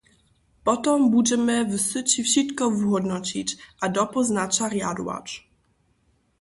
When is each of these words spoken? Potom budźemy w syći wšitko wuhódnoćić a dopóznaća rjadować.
Potom 0.65 0.99
budźemy 1.13 1.55
w 1.69 1.73
syći 1.89 2.19
wšitko 2.27 2.63
wuhódnoćić 2.77 3.49
a 3.83 3.85
dopóznaća 3.97 4.65
rjadować. 4.73 5.27